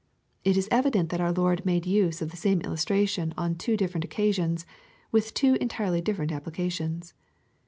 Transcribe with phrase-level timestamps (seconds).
[0.43, 4.03] It is evident that our Lord made use of the same illustration on two different
[4.03, 7.13] occasions, and with two entirely different applications.